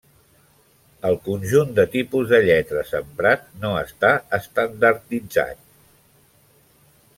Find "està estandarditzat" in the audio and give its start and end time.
3.83-5.63